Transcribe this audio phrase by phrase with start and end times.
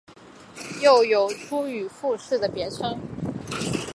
[0.81, 2.99] 又有出羽富士的别称。